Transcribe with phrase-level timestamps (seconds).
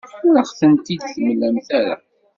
[0.27, 1.95] Ur aɣ-tent-id-temlamt ara.